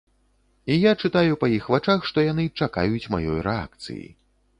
[0.75, 4.07] І я чытаю па іх вачах, што яны чакаюць маёй рэакцыі.